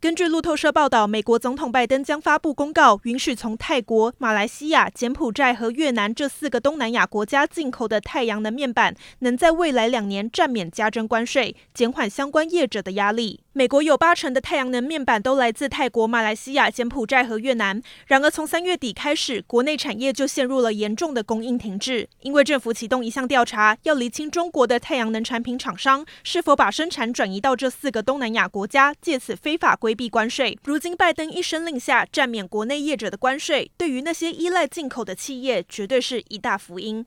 [0.00, 13.40] 根据路透社报道，美国总统拜登将发布公告，允许从泰国、马来西亚、柬埔寨和越南这四个东南亚国家进口的太阳能面板，能在未来两年暂免加征关税，减缓相关业者的压力。
[13.52, 17.82] 美国有八成的太阳能面板都来自泰国、马来西亚、柬埔寨和越南。
[18.06, 30.56] 然而，从三月底开始，国内产业就陷入了严重的供应停滞，因为政府启动一项调查，要厘清中国的太阳能产品厂商是否把生产转移到这四个东南亚国家，借此非法规规避关税。
[30.62, 37.04] 如今，拜登一声令下，暂免国内业者的关税，对于那些依赖进口的企业，绝对是一大福音。